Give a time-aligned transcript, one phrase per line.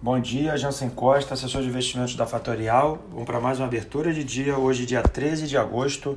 [0.00, 3.02] Bom dia, Jansen Costa, assessor de investimentos da Fatorial.
[3.10, 6.16] Vamos para mais uma abertura de dia, hoje, dia 13 de agosto,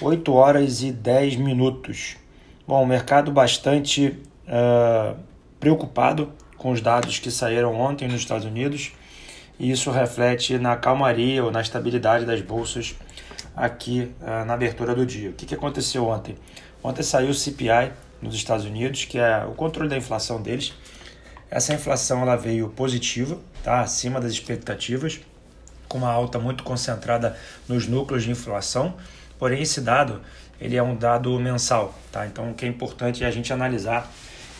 [0.00, 2.16] 8 horas e 10 minutos.
[2.66, 5.16] Bom, o mercado bastante uh,
[5.60, 8.90] preocupado com os dados que saíram ontem nos Estados Unidos
[9.60, 12.96] e isso reflete na calmaria ou na estabilidade das bolsas
[13.54, 15.30] aqui uh, na abertura do dia.
[15.30, 16.34] O que, que aconteceu ontem?
[16.82, 20.74] Ontem saiu o CPI nos Estados Unidos, que é o controle da inflação deles
[21.50, 23.80] essa inflação ela veio positiva, tá?
[23.80, 25.20] acima das expectativas,
[25.88, 27.36] com uma alta muito concentrada
[27.68, 28.94] nos núcleos de inflação.
[29.38, 30.20] Porém, esse dado
[30.60, 32.26] ele é um dado mensal, tá?
[32.26, 34.10] Então, o que é importante é a gente analisar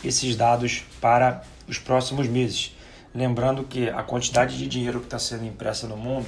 [0.03, 2.75] esses dados para os próximos meses.
[3.13, 6.27] Lembrando que a quantidade de dinheiro que está sendo impressa no mundo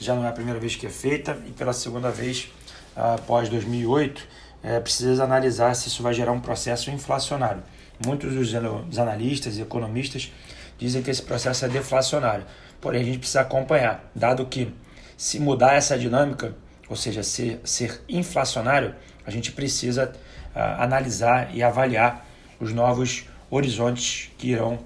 [0.00, 2.50] já não é a primeira vez que é feita e pela segunda vez
[2.96, 4.26] após 2008
[4.62, 7.62] é, precisa analisar se isso vai gerar um processo inflacionário.
[8.04, 10.32] Muitos dos analistas e economistas
[10.78, 12.44] dizem que esse processo é deflacionário.
[12.80, 14.72] Porém, a gente precisa acompanhar, dado que
[15.16, 16.54] se mudar essa dinâmica,
[16.88, 20.12] ou seja, ser, ser inflacionário, a gente precisa
[20.54, 22.26] uh, analisar e avaliar
[22.58, 24.78] os novos horizontes que irão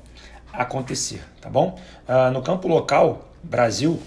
[0.52, 1.78] acontecer, tá bom?
[2.06, 4.00] Uh, no campo local, Brasil,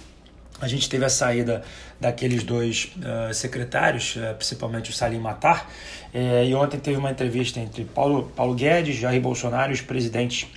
[0.61, 1.63] a gente teve a saída
[1.99, 5.69] daqueles dois uh, secretários, uh, principalmente o Salim Matar,
[6.13, 10.47] uh, e ontem teve uma entrevista entre Paulo, Paulo Guedes, Jair Bolsonaro e os presidentes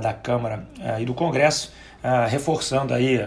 [0.00, 0.64] da Câmara
[1.00, 1.72] e do Congresso,
[2.28, 3.18] reforçando aí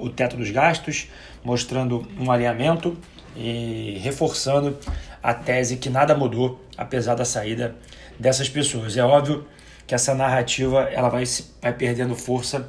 [0.00, 1.06] o teto dos gastos,
[1.44, 2.98] mostrando um alinhamento
[3.36, 4.76] e reforçando
[5.22, 7.76] a tese que nada mudou apesar da saída
[8.18, 8.96] dessas pessoas.
[8.96, 9.46] É óbvio
[9.86, 11.22] que essa narrativa ela vai,
[11.60, 12.68] vai perdendo força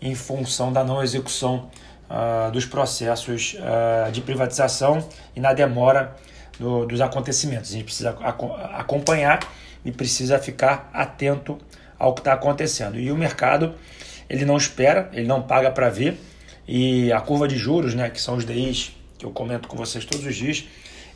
[0.00, 1.68] em função da não execução
[2.08, 6.16] uh, dos processos uh, de privatização e na demora
[6.58, 7.70] do, dos acontecimentos.
[7.70, 8.10] A gente precisa
[8.74, 9.40] acompanhar
[9.84, 11.58] e precisa ficar atento
[11.98, 12.98] ao que está acontecendo.
[12.98, 13.74] E o mercado
[14.28, 16.18] ele não espera, ele não paga para ver.
[16.66, 20.04] E a curva de juros, né, que são os DIs que eu comento com vocês
[20.04, 20.64] todos os dias,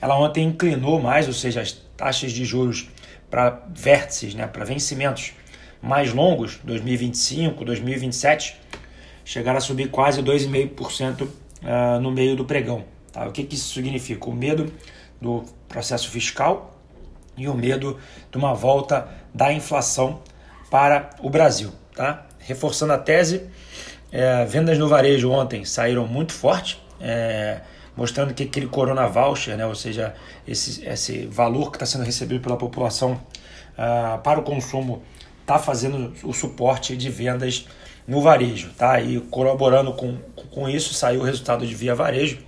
[0.00, 2.88] ela ontem inclinou mais, ou seja, as taxas de juros
[3.30, 5.32] para vértices, né, para vencimentos
[5.80, 8.56] mais longos, 2025, 2027,
[9.24, 12.84] chegaram a subir quase 2,5% uh, no meio do pregão.
[13.12, 13.26] Tá?
[13.26, 14.28] O que, que isso significa?
[14.28, 14.72] O medo
[15.20, 16.76] do processo fiscal
[17.36, 17.98] e o medo
[18.30, 20.20] de uma volta da inflação
[20.70, 21.70] para o Brasil.
[21.94, 22.26] Tá?
[22.38, 23.42] Reforçando a tese,
[24.10, 27.60] é, vendas no varejo ontem saíram muito forte, é,
[27.96, 30.14] mostrando que aquele Corona Voucher, né, ou seja,
[30.46, 35.02] esse, esse valor que está sendo recebido pela população uh, para o consumo,
[35.40, 37.66] está fazendo o suporte de vendas
[38.06, 39.00] no varejo, tá?
[39.00, 40.16] E colaborando com,
[40.50, 42.38] com isso, saiu o resultado de Via Varejo,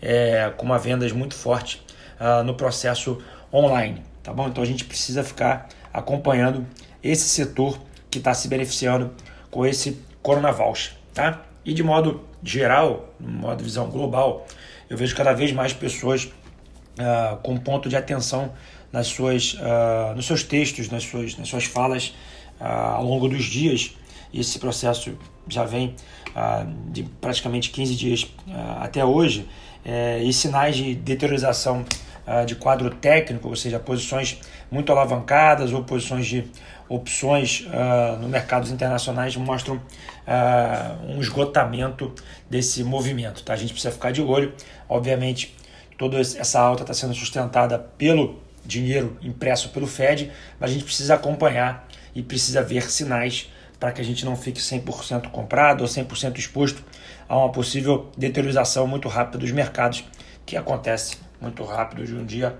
[0.00, 1.82] é, com uma vendas muito forte
[2.20, 3.22] uh, no processo
[3.52, 4.48] online, tá bom?
[4.48, 6.66] Então a gente precisa ficar acompanhando
[7.02, 7.78] esse setor
[8.10, 9.12] que está se beneficiando
[9.50, 11.42] com esse Corona Voucher, tá?
[11.64, 14.46] E de modo geral, de modo visão global,
[14.88, 18.52] eu vejo cada vez mais pessoas uh, com ponto de atenção
[18.92, 22.14] nas suas, uh, nos seus textos, nas suas, nas suas falas
[22.58, 23.94] ao longo dos dias
[24.38, 25.16] esse processo
[25.48, 25.94] já vem
[26.34, 29.48] ah, de praticamente 15 dias ah, até hoje,
[29.84, 31.84] é, e sinais de deteriorização
[32.26, 36.44] ah, de quadro técnico, ou seja, posições muito alavancadas ou posições de
[36.88, 42.12] opções uh, no mercados internacionais mostram uh, um esgotamento
[42.48, 43.42] desse movimento.
[43.42, 43.54] Tá?
[43.54, 44.54] A gente precisa ficar de olho.
[44.88, 45.56] Obviamente,
[45.98, 51.14] toda essa alta está sendo sustentada pelo dinheiro impresso pelo Fed, mas a gente precisa
[51.14, 56.38] acompanhar e precisa ver sinais para que a gente não fique 100% comprado ou 100%
[56.38, 56.82] exposto
[57.28, 60.04] a uma possível deteriorização muito rápida dos mercados,
[60.44, 62.56] que acontece muito rápido de um dia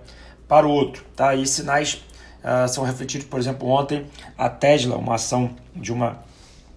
[0.49, 1.05] para o outro.
[1.15, 1.35] Tá?
[1.35, 2.05] E sinais
[2.43, 4.07] uh, são refletidos, por exemplo, ontem
[4.37, 6.25] a Tesla, uma ação de uma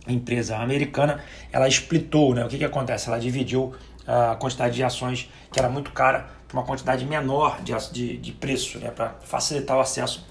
[0.08, 2.44] empresa americana, ela splitou, né?
[2.44, 3.08] O que, que acontece?
[3.08, 3.76] Ela dividiu
[4.08, 8.18] uh, a quantidade de ações que era muito cara para uma quantidade menor de, de,
[8.18, 8.90] de preço, né?
[8.90, 10.26] Para facilitar o acesso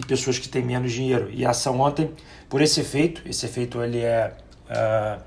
[0.00, 1.30] de pessoas que têm menos dinheiro.
[1.32, 2.10] E a ação ontem,
[2.48, 4.32] por esse efeito, esse efeito ele é
[4.70, 5.22] uh,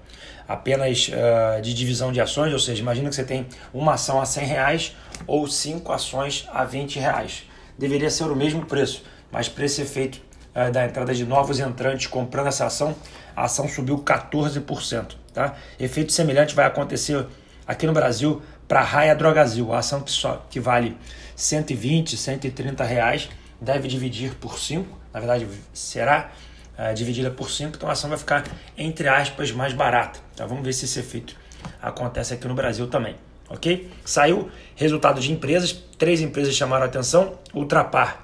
[0.47, 4.25] apenas uh, de divisão de ações, ou seja, imagina que você tem uma ação a
[4.25, 4.95] 100 reais
[5.27, 7.43] ou cinco ações a 20 reais.
[7.77, 10.21] Deveria ser o mesmo preço, mas por esse efeito
[10.55, 12.95] uh, da entrada de novos entrantes comprando essa ação,
[13.35, 15.15] a ação subiu 14%.
[15.33, 15.55] Tá?
[15.79, 17.25] Efeito semelhante vai acontecer
[17.67, 20.97] aqui no Brasil para a Raia Drogazil, a ação que, só, que vale
[21.35, 23.29] 120, 130 reais
[23.63, 26.31] deve dividir por 5, na verdade será
[26.77, 28.43] uh, dividida por 5, então a ação vai ficar,
[28.77, 30.19] entre aspas, mais barata.
[30.33, 31.35] Então vamos ver se esse efeito
[31.81, 33.15] acontece aqui no Brasil também.
[33.49, 33.89] Ok?
[34.05, 38.23] Saiu resultado de empresas, três empresas chamaram a atenção, Ultrapar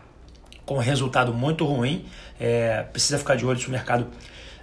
[0.66, 2.06] com resultado muito ruim,
[2.40, 4.08] é, precisa ficar de olho se o mercado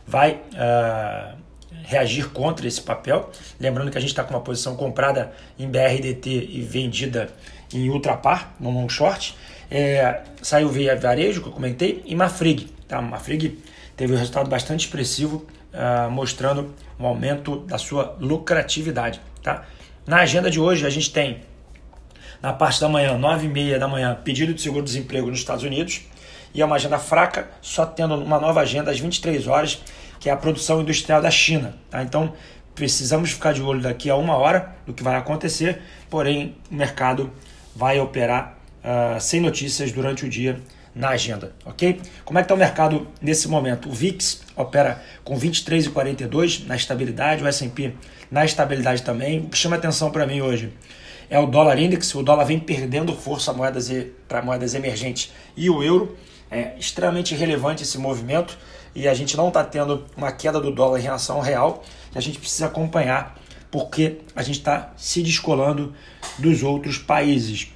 [0.07, 1.37] vai uh,
[1.85, 3.31] reagir contra esse papel.
[3.59, 7.31] Lembrando que a gente está com uma posição comprada em BRDT e vendida
[7.73, 9.37] em Ultrapar, no long short.
[9.71, 12.69] É, saiu via varejo, que eu comentei, e Mafrig.
[12.87, 13.01] Tá?
[13.01, 13.59] Mafrig
[13.97, 19.21] teve um resultado bastante expressivo, uh, mostrando um aumento da sua lucratividade.
[19.43, 19.65] Tá?
[20.07, 21.41] Na agenda de hoje, a gente tem,
[22.41, 26.03] na parte da manhã, 9h30 da manhã, pedido de seguro-desemprego nos Estados Unidos.
[26.55, 29.83] E é uma agenda fraca, só tendo uma nova agenda às 23 horas,
[30.19, 31.77] que é a produção industrial da China.
[31.91, 32.03] Tá?
[32.03, 32.33] Então,
[32.75, 35.81] precisamos ficar de olho daqui a uma hora do que vai acontecer,
[36.11, 37.33] porém, o mercado
[37.75, 40.61] vai operar uh, sem notícias durante o dia
[40.95, 42.01] na agenda, ok?
[42.25, 43.91] Como é que está o mercado nesse momento?
[43.91, 47.93] O VIX opera com 23,42 na estabilidade, o S&P
[48.31, 49.41] na estabilidade também.
[49.41, 50.73] O que chama atenção para mim hoje
[51.29, 53.55] é o dólar index, o dólar vem perdendo força
[54.27, 56.17] para moedas emergentes e o euro.
[56.51, 58.57] É extremamente relevante esse movimento
[58.97, 61.85] e a gente não está tendo uma queda do dólar em relação ao real
[62.17, 63.35] a gente precisa acompanhar
[63.71, 65.93] porque a gente está se descolando
[66.39, 67.71] dos outros países.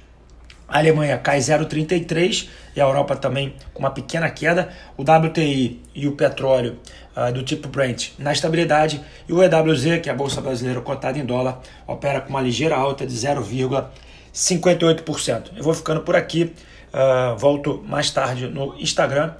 [0.67, 4.69] A Alemanha cai 0,33 e a Europa também com uma pequena queda.
[4.97, 6.79] O WTI e o petróleo
[7.15, 8.99] uh, do tipo Brent na estabilidade.
[9.29, 12.75] E o EWZ, que é a Bolsa Brasileira cotada em dólar, opera com uma ligeira
[12.75, 15.51] alta de 0,58%.
[15.55, 16.51] Eu vou ficando por aqui.
[16.91, 19.35] Uh, volto mais tarde no Instagram,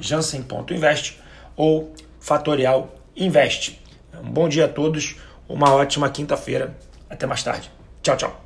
[0.00, 1.20] jansen.invest
[1.56, 3.80] ou Fatorial Invest.
[4.22, 5.16] Um bom dia a todos,
[5.48, 6.74] uma ótima quinta-feira.
[7.08, 7.70] Até mais tarde.
[8.02, 8.43] Tchau, tchau.